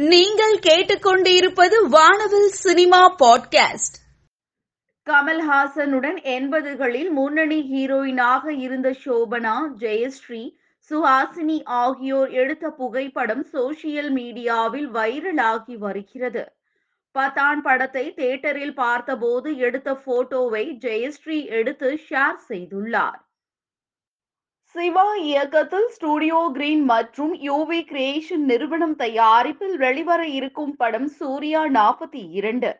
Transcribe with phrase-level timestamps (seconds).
[0.00, 3.96] நீங்கள் கேட்டுக்கொண்டிருப்பது வானவில் சினிமா பாட்காஸ்ட்.
[5.10, 10.54] கமல்ஹாசனுடன் எண்பதுகளில் முன்னணி ஹீரோயினாக இருந்த சோபனா ஜெயஸ்ரீ
[10.90, 16.52] சுஹாசினி ஆகியோர் எடுத்த புகைப்படம் சோசியல் மீடியாவில் வைரலாகி வருகிறது.
[17.18, 23.26] பத்தான் படத்தை தியேட்டரில் பார்த்தபோது எடுத்த போட்டோவை ஜெயஸ்ரீ எடுத்து ஷேர் செய்துள்ளார்.
[24.78, 32.70] சிவா இயக்கத்தில் ஸ்டுடியோ கிரீன் மற்றும் யூவி கிரியேஷன் நிறுவனம் தயாரிப்பில் வெளிவர இருக்கும் படம் சூர்யா நாற்பத்தி இரண்டு.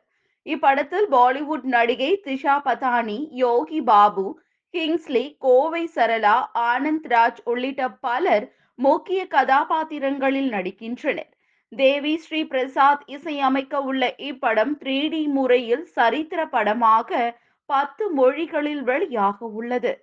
[0.46, 4.26] இப்படத்தில் பாலிவுட் நடிகை திஷா பதானி யோகி பாபு
[4.74, 11.30] கிங்ஸ்லி கோவை சரளா ஆனந்த் ராஜ் உள்ளிட்ட பலர் முக்கிய கதாபாத்திரங்களில் நடிக்கின்றனர்.
[11.73, 19.95] தேவி ஸ்ரீ பிரசாத் இசையமைக்க உள்ள இப்படம் த்ரீ டி முறையில் சரித்திர படமாக பத்து மொழிகளில் வெளியாக உள்ளது.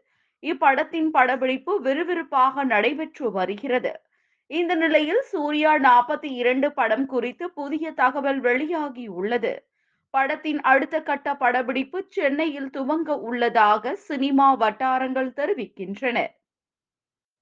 [0.46, 3.94] இப்படத்தின் படப்பிடிப்பு விறுவிறுப்பாக நடைபெற்று வருகிறது.
[4.52, 9.54] இந்த நிலையில் சூர்யா நாற்பத்தி இரண்டு படம் குறித்து புதிய தகவல் வெளியாகி உள்ளது.
[10.10, 16.28] படத்தின் அடுத்த கட்ட படப்பிடிப்பு சென்னையில் துவங்க உள்ளதாக சினிமா வட்டாரங்கள் தெரிவிக்கின்றன.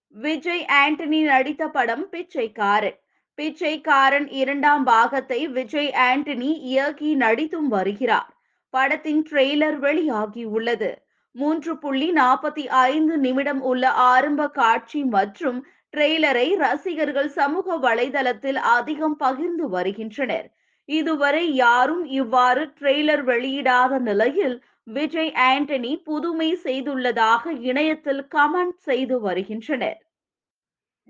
[0.08, 2.98] விஜய் ஆண்டனி நடித்த படம் பிச்சைக்காரன்.
[3.36, 8.32] பிச்சைக்காரன் இரண்டாம் பாகத்தை விஜய் ஆண்டனி இயக்கி நடித்தும் வருகிறார்.
[8.70, 10.92] படத்தின் ட்ரெய்லர் வெளியாகி உள்ளது.
[11.36, 15.60] மூன்று புள்ளி நாற்பத்தி ஐந்து நிமிடம் உள்ள ஆரம்ப காட்சி மற்றும்
[15.94, 20.48] ட்ரெய்லரை ரசிகர்கள் சமூக வலைதளத்தில் அதிகம் பகிர்ந்து வருகின்றனர்.
[20.90, 30.00] இதுவரை யாரும் இவ்வாறு ட்ரெய்லர் வெளியிடாத நிலையில் விஜய் ஆண்டனி புதுமை செய்துள்ளதாக இணையத்தில் கமெண்ட் செய்து வருகின்றனர்.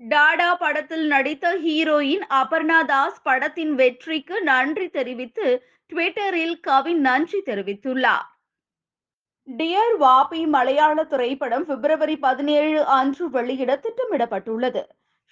[0.00, 5.48] டாடா படத்தில் நடித்த ஹீரோயின் அபர்ணா தாஸ் படத்தின் வெற்றிக்கு நன்றி தெரிவித்து
[5.92, 8.28] ட்விட்டரில் கவின் நன்றி தெரிவித்துள்ளார்.
[9.48, 14.82] டியர் வாபி மலையாள திரைப்படம் பிப்ரவரி பதினேழு அன்று வெளியிட திட்டமிடப்பட்டுள்ளது.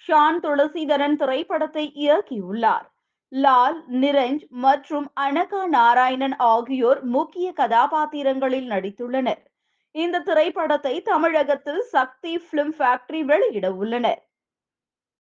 [0.03, 2.85] ஷான் துளசிதரன் திரைப்படத்தை இயக்கியுள்ளார்.
[3.31, 9.41] லால் நிரஞ்ச் மற்றும் அனகா நாராயணன் ஆகியோர் முக்கிய கதாபாத்திரங்களில் நடித்துள்ளனர்.
[9.95, 14.21] இந்த திரைப்படத்தை தமிழகத்தில் சக்தி பிலிம் ஃபேக்டரி வெளியிட உள்ளனர்.